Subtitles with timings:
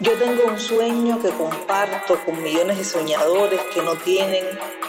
[0.00, 4.44] Yo tengo un sueño que comparto con millones de soñadores que no tienen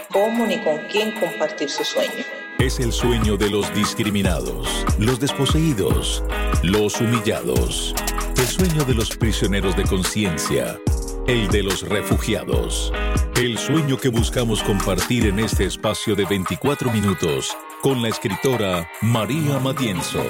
[0.10, 2.24] cómo ni con quién compartir su sueño.
[2.60, 6.24] Es el sueño de los discriminados, los desposeídos,
[6.64, 7.94] los humillados.
[8.38, 10.80] El sueño de los prisioneros de conciencia,
[11.28, 12.94] el de los refugiados.
[13.36, 17.50] El sueño que buscamos compartir en este espacio de 24 minutos
[17.82, 20.24] con la escritora María Matienzo.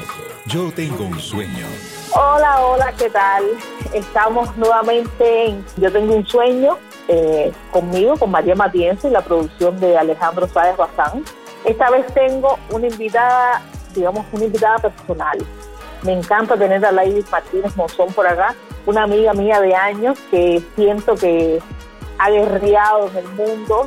[0.48, 1.68] Yo tengo un sueño.
[2.74, 3.44] Hola, ¿qué tal?
[3.94, 6.78] Estamos nuevamente en Yo tengo un sueño
[7.10, 11.26] eh, conmigo, con María Matienzo y la producción de Alejandro Sáez Bazán.
[11.66, 13.62] Esta vez tengo una invitada,
[13.94, 15.38] digamos, una invitada personal.
[16.04, 20.64] Me encanta tener a Lady Martínez Monzón por acá, una amiga mía de años que
[20.78, 21.60] siento que
[22.20, 23.86] ha guerreado en el mundo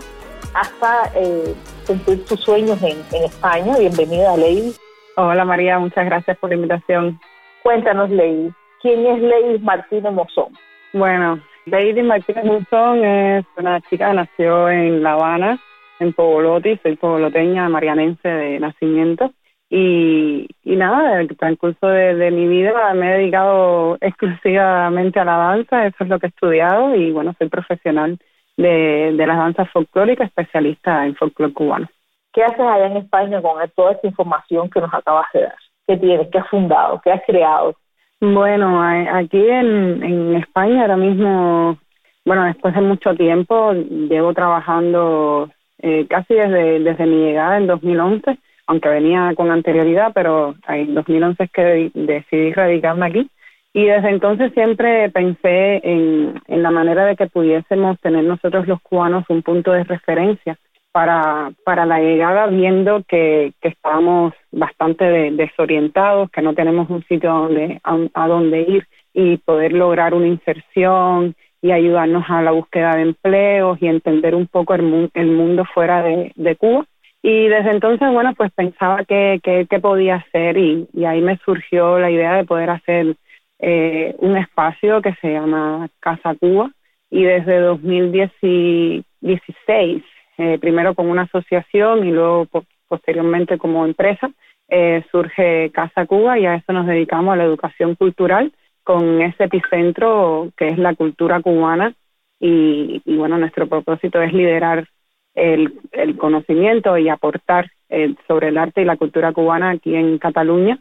[0.53, 1.55] hasta eh,
[1.87, 3.79] cumplir sus sueños en, en España.
[3.79, 4.77] Bienvenida, Lady.
[5.17, 7.19] Hola María, muchas gracias por la invitación.
[7.63, 8.53] Cuéntanos, Lady,
[8.85, 10.53] ¿quién es Lady Martínez Mozón?
[10.93, 15.59] Bueno, Lady Martínez Mozón es una chica que nació en La Habana,
[16.01, 19.33] en Pogoloti, soy pogoloteña, marianense de nacimiento.
[19.71, 25.37] Y, y nada, el transcurso de, de, mi vida me he dedicado exclusivamente a la
[25.39, 28.19] danza, eso es lo que he estudiado y bueno, soy profesional
[28.59, 31.89] de, de las danzas folclóricas, especialista en folclore cubano.
[32.35, 35.57] ¿Qué haces allá en España con toda esta información que nos acabas de dar?
[35.87, 36.29] ¿Qué tienes?
[36.31, 37.01] ¿Qué has fundado?
[37.03, 37.75] ¿Qué has creado?
[38.33, 41.79] Bueno, aquí en, en España ahora mismo,
[42.25, 48.39] bueno, después de mucho tiempo, llevo trabajando eh, casi desde, desde mi llegada en 2011,
[48.67, 53.31] aunque venía con anterioridad, pero en 2011 es que decidí radicarme aquí.
[53.75, 58.81] Y desde entonces siempre pensé en, en la manera de que pudiésemos tener nosotros los
[58.81, 60.57] cubanos un punto de referencia
[60.95, 67.33] para, para la llegada viendo que, que estábamos bastante desorientados, que no tenemos un sitio
[67.33, 73.03] donde, a, donde ir y poder lograr una inserción y ayudarnos a la búsqueda de
[73.03, 76.87] empleos y entender un poco el, el mundo fuera de, Cuba.
[77.23, 81.99] Y desde entonces, bueno, pues pensaba que, que, podía hacer y, y, ahí me surgió
[81.99, 83.17] la idea de poder hacer
[83.59, 86.71] eh, un espacio que se llama Casa Cuba
[87.11, 90.05] y desde 2016
[90.37, 92.47] eh, primero con una asociación y luego
[92.89, 94.31] posteriormente como empresa,
[94.69, 98.53] eh, surge Casa Cuba y a eso nos dedicamos a la educación cultural
[98.83, 101.95] con ese epicentro que es la cultura cubana
[102.41, 104.87] y, bueno, nuestro propósito es liderar
[105.35, 105.73] el,
[106.19, 110.79] conocimiento y aportar eh, sobre el arte y la cultura cubana aquí en Cataluña,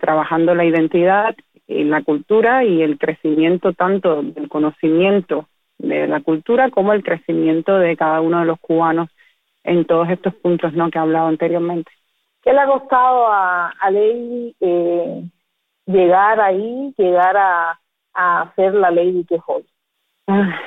[0.00, 1.34] trabajando la identidad
[1.66, 5.48] y la cultura y el crecimiento tanto del conocimiento
[5.82, 9.08] de la cultura como el crecimiento de cada uno de los cubanos
[9.64, 10.90] en todos estos puntos ¿no?
[10.90, 11.90] que he hablado anteriormente.
[12.42, 15.22] ¿Qué le ha costado a, a Lady eh,
[15.86, 17.78] llegar ahí, llegar a,
[18.14, 19.64] a hacer la Lady que hoy?
[20.26, 20.58] Ah,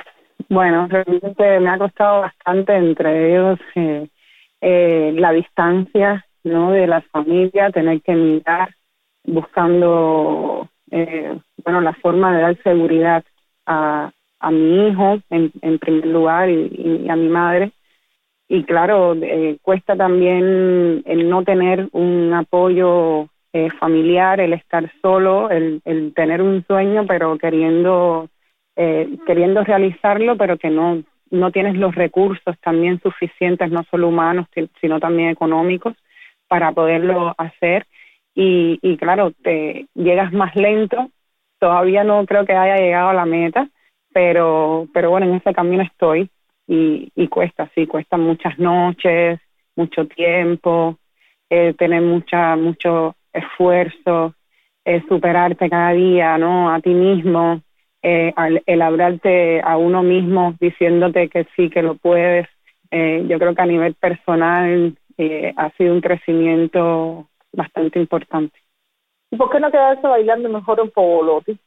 [0.48, 4.08] bueno, realmente me ha costado bastante, entre ellos eh,
[4.60, 6.72] eh, la distancia ¿no?
[6.72, 8.70] de la familia, tener que mirar
[9.24, 13.24] buscando eh, bueno la forma de dar seguridad
[13.66, 17.72] a, a mi hijo en, en primer lugar y, a mi madre.
[18.48, 25.50] Y claro, eh, cuesta también el no tener un apoyo eh, familiar, el estar solo,
[25.50, 28.28] el, el tener un sueño, pero queriendo,
[28.76, 34.46] eh, queriendo realizarlo, pero que no, no tienes los recursos también suficientes, no solo humanos,
[34.80, 35.94] sino también económicos,
[36.48, 37.86] para poderlo hacer.
[38.34, 41.10] Y, y claro, te llegas más lento,
[41.58, 43.68] todavía no creo que haya llegado a la meta,
[44.16, 46.30] pero, pero bueno, en ese camino estoy
[46.66, 49.38] y, y cuesta, sí, cuesta muchas noches,
[49.76, 50.96] mucho tiempo,
[51.50, 54.34] eh, tener mucha, mucho esfuerzo,
[54.86, 56.72] eh, superarte cada día, ¿no?
[56.72, 57.60] A ti mismo,
[58.00, 58.32] eh,
[58.64, 62.48] el hablarte a uno mismo diciéndote que sí, que lo puedes.
[62.90, 64.96] Eh, yo creo que a nivel personal
[65.56, 68.58] ha sido un crecimiento bastante importante.
[69.30, 71.58] ¿Y por qué no quedarse bailando mejor en Pogolotti?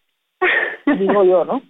[0.98, 1.62] Digo yo, ¿no?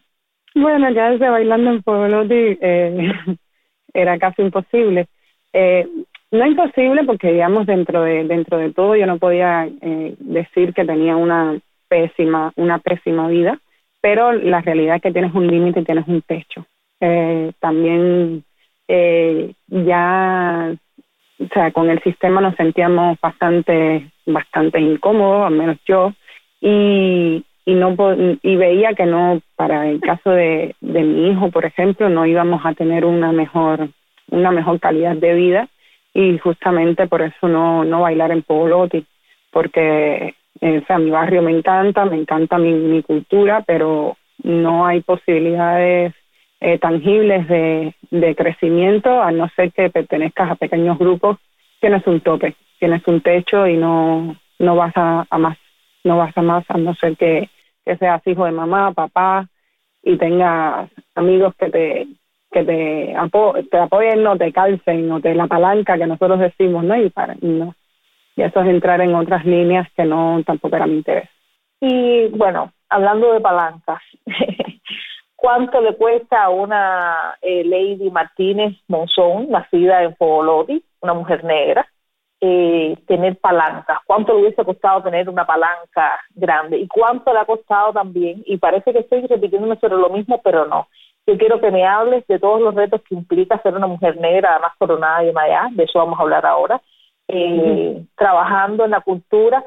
[0.59, 3.13] Bueno, ya desde bailando en Pogolotti eh,
[3.93, 5.07] era casi imposible.
[5.53, 5.87] Eh,
[6.31, 10.85] no imposible porque digamos dentro de dentro de todo yo no podía eh, decir que
[10.85, 11.57] tenía una
[11.87, 13.57] pésima una pésima vida,
[14.01, 16.65] pero la realidad es que tienes un límite y tienes un techo.
[16.99, 18.43] Eh, también
[18.89, 20.75] eh, ya
[21.39, 26.13] o sea con el sistema nos sentíamos bastante bastante incómodos, al menos yo,
[26.59, 27.95] y y no
[28.41, 32.65] y veía que no para el caso de, de mi hijo por ejemplo no íbamos
[32.65, 33.89] a tener una mejor
[34.31, 35.67] una mejor calidad de vida
[36.13, 39.05] y justamente por eso no no bailar en Pogolotti
[39.51, 44.85] porque eh, o sea mi barrio me encanta me encanta mi, mi cultura pero no
[44.85, 46.13] hay posibilidades
[46.61, 51.37] eh, tangibles de, de crecimiento, a no ser que pertenezcas a pequeños grupos,
[51.79, 55.57] tienes un tope, tienes un techo y no, no vas a, más,
[56.03, 57.49] no vas a más a no ser que,
[57.89, 59.47] que seas hijo de mamá, papá
[60.03, 62.07] y tengas amigos que te
[62.51, 66.95] que te, apoyen o te calcen o te la palanca que nosotros decimos, ¿no?
[66.95, 67.75] Y, para, no.
[68.35, 71.29] y eso es entrar en otras líneas que no tampoco era mi interés.
[71.79, 74.01] Y bueno, hablando de palancas,
[75.35, 81.87] ¿cuánto le cuesta a una eh, Lady Martínez Monzón, nacida en Fogoloti, una mujer negra,
[82.41, 83.99] eh, tener palancas?
[84.05, 86.77] ¿Cuánto le hubiese costado tener una palanca grande?
[86.77, 88.43] ¿Y cuánto le ha costado también?
[88.45, 90.87] Y parece que estoy repitiéndome sobre lo mismo, pero no.
[91.27, 94.53] Yo quiero que me hables de todos los retos que implica ser una mujer negra,
[94.53, 96.81] además coronada y maya, de eso vamos a hablar ahora,
[97.27, 99.63] eh, trabajando en la cultura,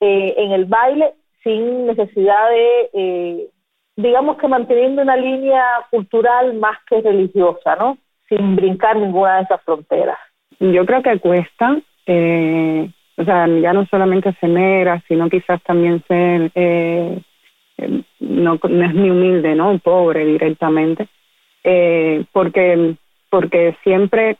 [0.00, 3.48] en el baile sin necesidad de, eh,
[3.96, 7.98] digamos que manteniendo una línea cultural más que religiosa, ¿no?
[8.28, 10.18] Sin brincar ninguna de esas fronteras.
[10.58, 11.76] Yo creo que cuesta,
[12.06, 17.20] eh, o sea, ya no solamente ser negra, sino quizás también ser, eh,
[18.20, 19.78] no, no es ni humilde, ¿no?
[19.78, 21.08] Pobre directamente,
[22.32, 22.94] porque,
[23.30, 24.36] porque siempre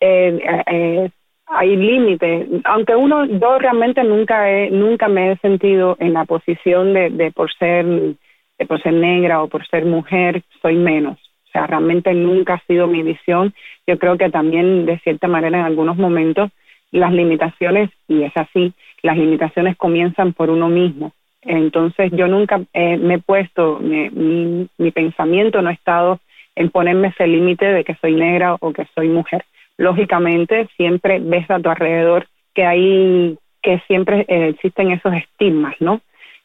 [0.00, 1.10] eh,
[1.46, 6.94] hay límites, aunque uno, yo realmente nunca he, nunca me he sentido en la posición
[6.94, 11.18] de, de por ser, de por ser negra o por ser mujer, soy menos.
[11.18, 13.54] O sea, realmente nunca ha sido mi visión.
[13.86, 16.50] Yo creo que también, de cierta manera, en algunos momentos,
[16.98, 21.12] las limitaciones, y es así, las limitaciones comienzan por uno mismo.
[21.42, 26.20] Entonces, yo nunca me he puesto, mi, mi pensamiento no ha estado
[26.56, 29.44] en ponerme ese límite de que soy negra o que soy mujer
[29.76, 36.00] lógicamente siempre ves a tu alrededor que hay que siempre eh, existen esos estigmas, ¿no?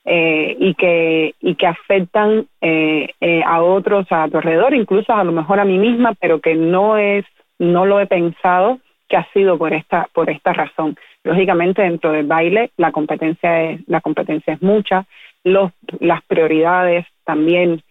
[0.06, 3.14] Eh, y que y que afectan eh,
[3.46, 6.98] a otros a tu alrededor, incluso a lo mejor a mí misma, pero que no
[6.98, 7.26] es
[7.60, 8.80] no lo he pensado
[9.10, 10.96] que ha sido por esta por esta razón.
[11.24, 15.06] Lógicamente dentro del baile la competencia es la competencia es mucha,
[15.44, 17.82] los las prioridades también,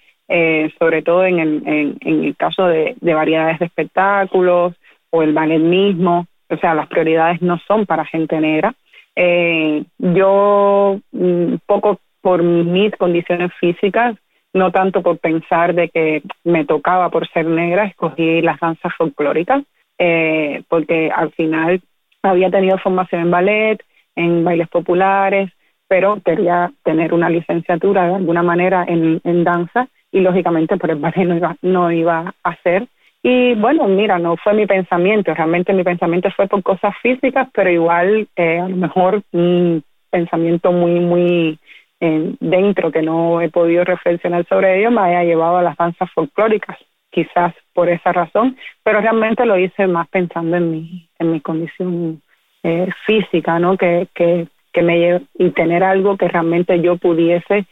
[0.79, 4.75] sobre todo en el en, el caso de variedades de espectáculos,
[5.11, 8.75] o el ballet mismo, o sea, las prioridades no son para gente negra.
[9.17, 14.17] Eh, yo, un mm, poco por mis condiciones físicas,
[14.53, 19.63] no tanto por pensar de que me tocaba por ser negra, escogí las danzas folclóricas,
[19.99, 21.81] eh, porque al final
[22.23, 23.79] había tenido formación en ballet,
[24.17, 25.51] en bailes populares,
[25.89, 31.27] pero quería tener una licenciatura de alguna manera en, danza y lógicamente por el ballet
[31.27, 32.87] no iba, no iba a hacer
[33.23, 37.71] y bueno, mira, no fue mi pensamiento, realmente mi pensamiento fue por cosas físicas, pero
[37.71, 41.59] igual eh, a lo mejor un pensamiento muy, muy
[42.01, 46.09] eh, dentro que no he podido reflexionar sobre ello me haya llevado a las danzas
[46.13, 46.79] folclóricas,
[47.11, 52.23] quizás por esa razón, pero realmente lo hice más pensando en mi, en mi condición
[52.63, 53.77] eh, física, ¿no?
[53.77, 57.67] Que, que, que me y tener algo que realmente yo pudiese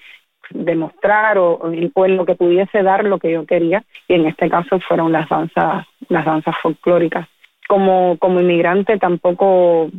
[0.51, 4.49] demostrar o, o, en lo que pudiese dar lo que yo quería y en este
[4.49, 7.27] caso fueron las danzas las danzas folclóricas
[7.67, 9.91] como como inmigrante tampoco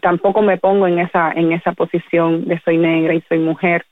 [0.00, 3.84] tampoco me pongo en esa en esa posición de soy negra y soy mujer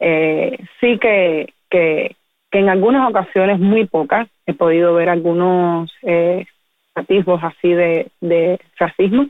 [0.00, 2.16] eh, sí que, que
[2.50, 6.46] que en algunas ocasiones muy pocas he podido ver algunos eh,
[6.94, 9.26] atisbos así de, de racismo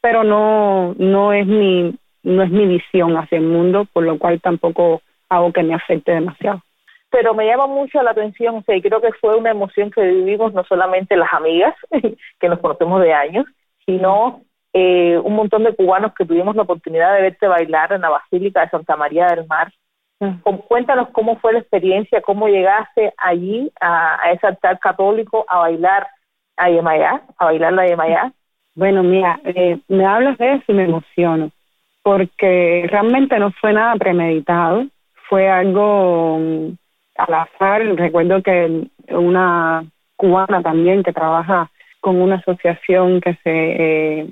[0.00, 4.40] pero no no es mi no es mi visión hacia el mundo por lo cual
[4.40, 6.60] tampoco hago que me afecte demasiado.
[7.10, 10.02] Pero me llama mucho la atención, o sea, y creo que fue una emoción que
[10.02, 11.74] vivimos no solamente las amigas,
[12.40, 13.46] que nos conocemos de años,
[13.86, 18.10] sino eh, un montón de cubanos que tuvimos la oportunidad de verte bailar en la
[18.10, 19.72] Basílica de Santa María del Mar.
[20.20, 20.56] Mm.
[20.68, 26.06] Cuéntanos cómo fue la experiencia, cómo llegaste allí a, ese altar católico a bailar
[26.56, 28.32] a Yemayá, a bailar la Yemayá.
[28.74, 31.50] Bueno, mira, eh, me hablas de eso y me emociono,
[32.02, 34.84] porque realmente no fue nada premeditado
[35.30, 36.76] fue algo mm,
[37.16, 37.82] al azar.
[37.96, 39.84] Recuerdo que una
[40.16, 44.26] cubana también que trabaja con una asociación que se eh,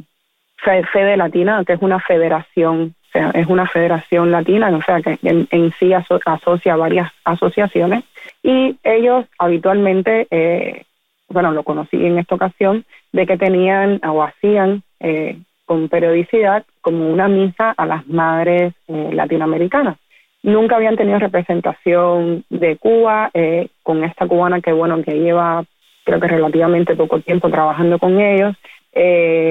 [0.92, 5.72] Fede Latina, que es una federación, sea, es una federación latina, o sea, que en,
[5.78, 8.04] sí asocia varias asociaciones.
[8.42, 10.84] Y ellos habitualmente, eh,
[11.28, 17.10] bueno, lo conocí en esta ocasión, de que tenían o hacían eh, con periodicidad como
[17.10, 19.98] una misa a las madres eh, latinoamericanas.
[20.42, 25.64] Nunca habían tenido representación de Cuba, eh, con esta cubana que bueno, que lleva
[26.04, 28.56] creo que relativamente poco tiempo trabajando con ellos,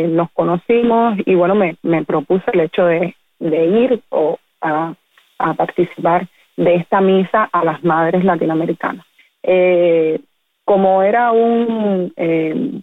[0.09, 4.93] nos conocimos y bueno, me, me propuse el hecho de, de ir o a,
[5.39, 9.05] a participar de esta misa a las madres latinoamericanas.
[9.43, 10.19] Eh,
[10.65, 12.81] como era un, eh,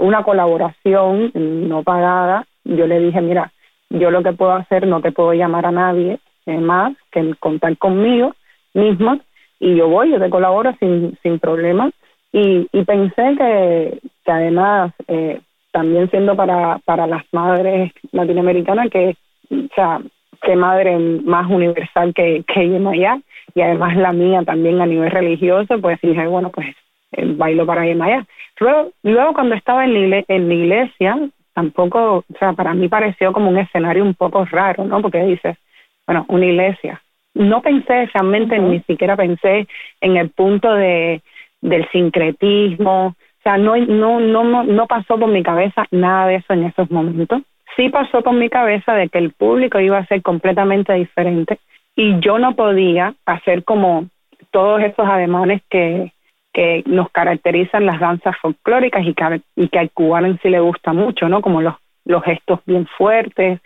[0.00, 3.52] una colaboración no pagada, yo le dije, mira,
[3.90, 8.34] yo lo que puedo hacer, no te puedo llamar a nadie más que contar conmigo
[8.72, 9.20] misma
[9.60, 11.90] y yo voy, yo te colaboro sin, sin problema.
[12.32, 15.40] Y, y pensé que, que además, eh,
[15.72, 19.16] también siendo para, para las madres latinoamericanas, que,
[19.50, 20.00] o sea,
[20.42, 23.20] qué madre más universal que, que Yemayá,
[23.54, 26.68] y además la mía también a nivel religioso, pues dije, bueno, pues
[27.12, 28.26] el bailo para Yemayá.
[28.60, 31.18] Luego, luego cuando estaba en la, en la iglesia,
[31.54, 35.00] tampoco, o sea, para mí pareció como un escenario un poco raro, ¿no?
[35.02, 35.56] Porque dices,
[36.06, 37.02] bueno, una iglesia.
[37.34, 39.66] No pensé realmente, ni siquiera pensé
[40.00, 41.22] en el punto de
[41.60, 46.52] del sincretismo, o sea, no, no, no, no pasó por mi cabeza nada de eso
[46.52, 47.42] en esos momentos
[47.78, 51.60] sí pasó por mi cabeza de que el público iba a ser completamente diferente
[51.94, 54.06] y yo no podía hacer como
[54.50, 56.12] todos esos ademanes que,
[56.52, 60.58] que nos caracterizan las danzas folclóricas y que, y que al cubano en sí le
[60.58, 61.40] gusta mucho, ¿no?
[61.40, 63.60] Como los, los gestos bien fuertes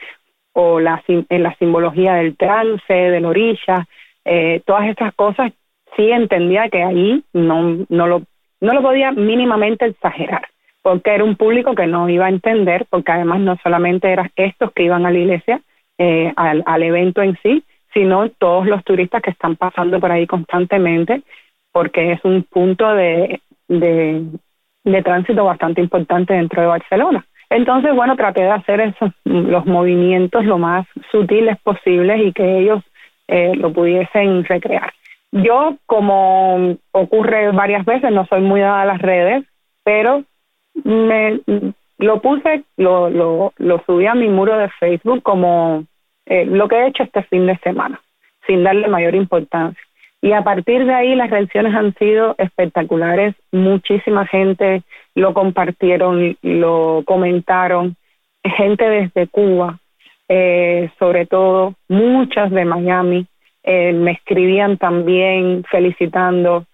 [0.52, 3.86] o la, en la simbología del trance, de la orilla,
[4.26, 5.52] eh, todas esas cosas
[5.96, 8.22] sí entendía que ahí no, no, lo,
[8.60, 10.42] no lo podía mínimamente exagerar
[10.82, 14.72] porque era un público que no iba a entender, porque además no solamente eran estos
[14.72, 15.60] que iban a la iglesia,
[15.98, 17.62] eh, al, evento en sí,
[17.94, 21.22] sino todos los turistas que están pasando por ahí constantemente,
[21.70, 27.24] porque es un punto de, de, tránsito bastante importante dentro de Barcelona.
[27.48, 32.82] Entonces, bueno, traté de hacer esos, los movimientos lo más sutiles posibles y que ellos
[33.28, 34.92] eh, lo pudiesen recrear.
[35.30, 39.44] Yo, como ocurre varias veces, no soy muy dada a las redes,
[39.84, 40.24] pero
[40.74, 41.40] me
[41.98, 45.84] lo puse, lo, lo, lo subí a mi muro de Facebook como
[46.26, 48.00] eh, lo que he hecho este fin de semana,
[48.46, 49.80] sin darle mayor importancia.
[50.20, 53.34] Y a partir de ahí las reacciones han sido espectaculares.
[53.50, 54.82] Muchísima gente
[55.16, 57.96] lo compartieron, lo comentaron.
[58.44, 59.78] Gente desde Cuba,
[60.28, 63.26] eh, sobre todo, muchas de Miami,
[63.64, 66.66] eh, me escribían también felicitando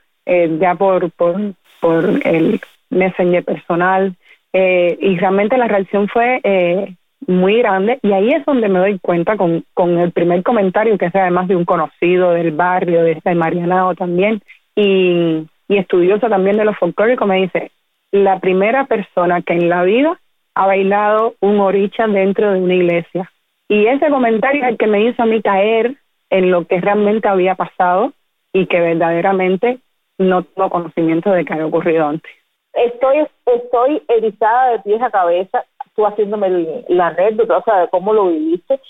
[0.60, 1.36] ya por, por,
[1.80, 2.60] por el
[2.90, 4.16] Messenger personal,
[4.52, 6.95] eh, y realmente la reacción fue eh,
[7.26, 11.07] muy grande y ahí es donde me doy cuenta con, con el primer comentario que
[11.07, 14.40] es además de un conocido del barrio, de este Marianao también,
[14.75, 17.73] y, y estudioso también de lo folclórico, me dice,
[18.11, 20.18] la primera persona que en la vida
[20.54, 23.30] ha bailado un oricha dentro de una iglesia.
[23.68, 25.97] Y ese comentario es el que me hizo a mí caer
[26.30, 28.12] en lo que realmente había pasado
[28.52, 29.78] y que verdaderamente
[30.16, 32.38] no tengo conocimiento de que haya ocurrido antes
[32.85, 38.12] estoy, estoy erizada de pies a cabeza, tú haciéndome la anécdota, o sea, de cómo
[38.12, 38.80] lo viviste,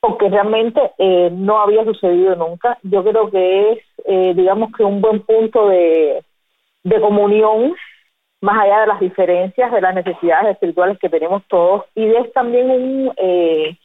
[0.00, 2.78] porque realmente eh, no había sucedido nunca.
[2.82, 6.22] Yo creo que es, eh, digamos que un buen punto de,
[6.84, 7.74] de comunión,
[8.40, 12.70] más allá de las diferencias, de las necesidades espirituales que tenemos todos, y es también
[12.70, 13.76] un, eh,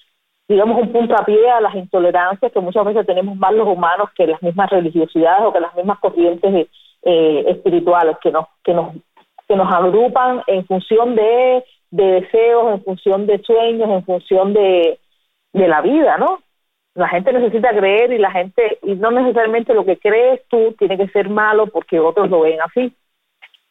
[0.47, 4.41] digamos, un punto a las intolerancias que muchas veces tenemos más los humanos que las
[4.43, 6.67] mismas religiosidades o que las mismas corrientes
[7.05, 8.93] espirituales que nos, que nos
[9.47, 14.99] que nos agrupan en función de, deseos, en función de sueños, en función de,
[15.53, 16.39] de la vida, ¿no?
[16.95, 20.97] La gente necesita creer y la gente, y no necesariamente lo que crees tú tiene
[20.97, 22.93] que ser malo porque otros lo ven así.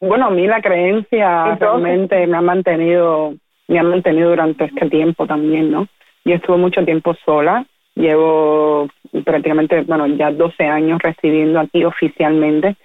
[0.01, 3.35] Bueno, a mí la creencia realmente me ha mantenido,
[3.69, 5.87] me ha mantenido durante este tiempo también, ¿no?
[6.25, 7.65] Yo estuve mucho tiempo sola,
[7.95, 8.89] llevo
[9.25, 12.77] prácticamente, bueno, ya 12 años residiendo aquí oficialmente,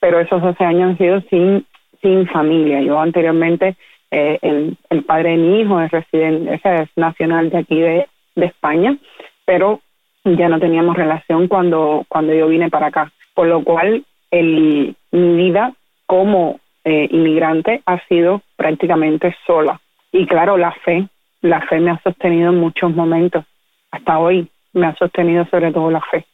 [0.00, 1.64] pero esos 12 años han sido sin
[2.04, 2.82] sin familia.
[2.82, 3.76] Yo anteriormente,
[4.10, 8.06] eh, el, padre de mi hijo es residente, es nacional de aquí de,
[8.36, 8.96] España,
[9.44, 9.80] pero
[10.24, 13.12] ya no teníamos relación cuando, cuando yo vine para acá.
[13.32, 15.72] Por lo cual, el, mi vida
[16.06, 19.80] como eh, inmigrante ha sido prácticamente sola.
[20.10, 21.06] Y claro, la fe,
[21.42, 23.44] la fe me ha sostenido en muchos momentos.
[23.92, 26.26] Hasta hoy me ha sostenido sobre todo la fe.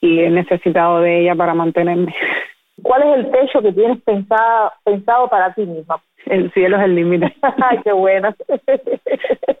[0.00, 2.14] Y he necesitado de ella para mantenerme.
[2.82, 6.00] ¿Cuál es el techo que tienes pensado, pensado para ti misma?
[6.26, 7.34] El cielo es el límite.
[7.42, 8.34] Ay, qué buena.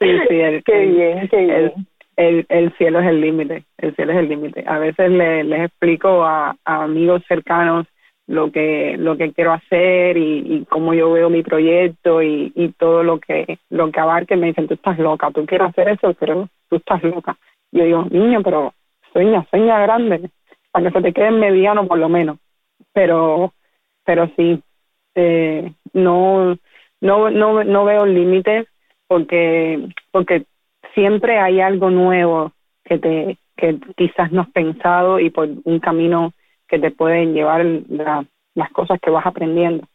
[0.00, 1.72] sí, sí, el, qué bien, qué bien.
[2.16, 4.64] El, el, cielo es el límite, el cielo es el límite.
[4.66, 7.86] A veces le, les explico a, amigos cercanos
[8.26, 12.70] lo que lo que quiero hacer y, y cómo yo veo mi proyecto y, y
[12.70, 16.14] todo lo que lo que abarque me dicen tú estás loca tú quieres hacer eso
[16.18, 17.36] pero tú estás loca
[17.70, 18.72] yo digo niño pero
[19.12, 20.30] sueña sueña grande
[20.72, 22.38] para que se te quede en mediano por lo menos
[22.94, 23.52] pero
[24.04, 24.62] pero sí
[25.14, 26.56] eh, no
[27.02, 28.66] no no no veo límites
[29.06, 30.46] porque porque
[30.94, 32.52] siempre hay algo nuevo
[32.84, 36.32] que te que quizás no has pensado y por un camino
[36.68, 37.64] que te pueden llevar
[38.54, 39.86] las cosas que vas aprendiendo.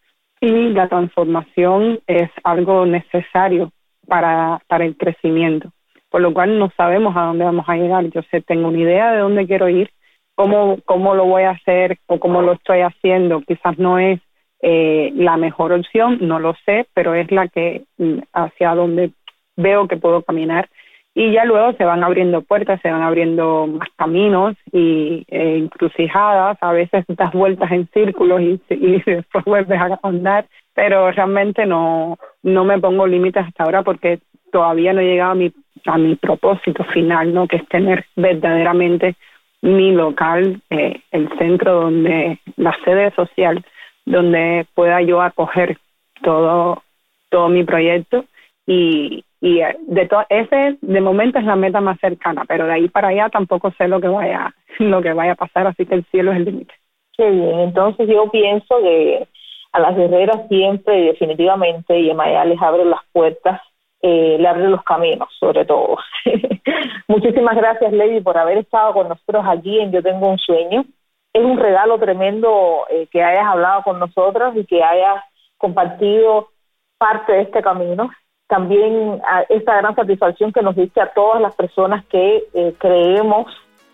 [0.41, 3.71] Y la transformación es algo necesario
[4.07, 5.71] para, para el crecimiento,
[6.09, 8.05] por lo cual no sabemos a dónde vamos a llegar.
[8.05, 9.91] Yo sé, tengo una idea de dónde quiero ir,
[10.39, 13.41] cómo, cómo lo voy a hacer o cómo lo estoy haciendo.
[13.41, 14.21] Quizás no es
[14.61, 19.11] eh, la mejor opción, no lo sé, pero es la que mm, hacia donde
[19.57, 20.69] veo que puedo caminar
[21.13, 26.57] y ya luego se van abriendo puertas, se van abriendo más caminos y eh, encrucijadas,
[26.61, 32.17] a veces das vueltas en círculos y, y después vuelves a andar, pero realmente no,
[32.43, 34.19] no me pongo límites hasta ahora porque
[34.53, 35.51] todavía no he llegado a mi,
[35.85, 37.45] a mi propósito final, ¿no?
[37.45, 39.17] que es tener verdaderamente
[39.61, 43.63] mi local, eh, el centro donde, la sede social,
[44.05, 45.77] donde pueda yo acoger
[46.23, 46.83] todo,
[47.29, 48.25] todo mi proyecto
[48.65, 52.73] y, y eh, de to ese de momento es la meta más cercana pero de
[52.73, 55.95] ahí para allá tampoco sé lo que vaya lo que vaya a pasar así que
[55.95, 56.73] el cielo es el límite.
[57.17, 59.27] Qué bien entonces yo pienso que
[59.71, 63.61] a las guerreras siempre y definitivamente Yemaya les abre las puertas
[64.01, 65.97] eh, le abre los caminos sobre todo.
[67.07, 70.85] Muchísimas gracias Lady por haber estado con nosotros aquí en Yo tengo un sueño.
[71.33, 75.23] Es un regalo tremendo eh, que hayas hablado con nosotros y que hayas
[75.57, 76.49] compartido
[76.97, 78.09] parte de este camino.
[78.47, 83.45] También a esta gran satisfacción que nos diste a todas las personas que eh, creemos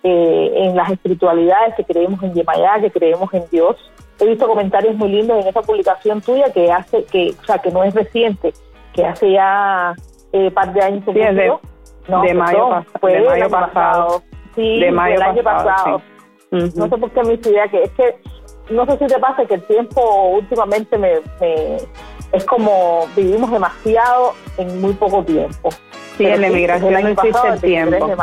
[0.03, 3.75] eh, en las espiritualidades, que creemos en Yemayá, que creemos en Dios.
[4.19, 7.71] He visto comentarios muy lindos en esa publicación tuya que hace, que, o sea, que
[7.71, 8.53] no es reciente,
[8.95, 9.93] que hace ya
[10.31, 11.03] eh, par de años.
[11.05, 11.53] Sí, de,
[12.07, 14.23] no, de, mayo, de mayo pasado.
[14.55, 16.01] Sí, de mayo año pasado.
[16.51, 18.15] No sé por qué me idea que es que
[18.69, 21.19] no sé si te pasa que el tiempo últimamente me
[22.31, 25.69] es como vivimos demasiado en muy poco tiempo.
[26.17, 28.15] Sí, en la inmigración no existe el tiempo.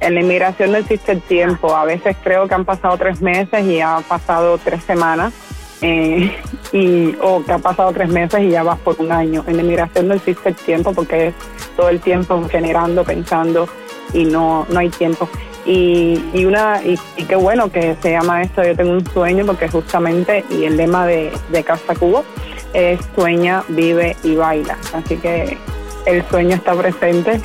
[0.00, 1.74] En la inmigración no existe el tiempo.
[1.74, 5.32] A veces creo que han pasado tres meses y ha pasado tres semanas.
[5.82, 6.34] Eh,
[6.72, 9.44] y o que ha pasado tres meses y ya vas por un año.
[9.46, 11.34] En la inmigración no existe el tiempo porque es
[11.76, 13.68] todo el tiempo generando, pensando
[14.12, 15.28] y no, no hay tiempo.
[15.64, 19.68] Y, y una y, qué bueno que se llama esto Yo tengo un sueño porque
[19.68, 22.24] justamente y el lema de, de Casa Cubo
[22.72, 24.78] es sueña, vive y baila.
[24.92, 25.58] Así que
[26.06, 27.40] el sueño está presente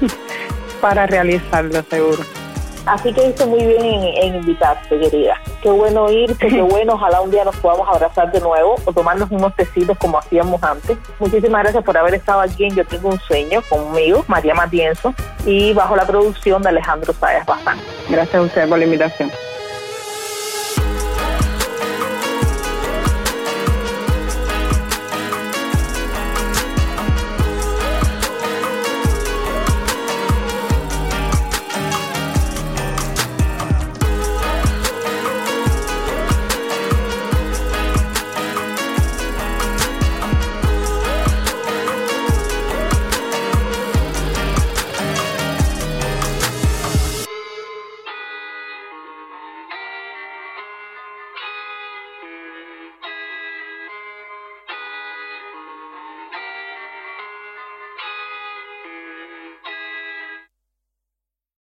[0.80, 2.37] para realizarlo seguro.
[2.88, 5.34] Así que hice muy bien en, invitarte, querida.
[5.62, 6.94] Qué bueno irte, qué bueno.
[6.94, 10.96] Ojalá un día nos podamos abrazar de nuevo o tomarnos unos tecitos como hacíamos antes.
[11.18, 15.72] Muchísimas gracias por haber estado aquí en Yo Tengo un Sueño conmigo, María Matienzo, y
[15.74, 17.78] bajo la producción de Alejandro Sáez Bazán.
[18.08, 19.30] Gracias a usted por la invitación.